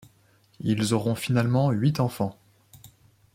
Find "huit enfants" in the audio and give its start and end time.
1.69-2.35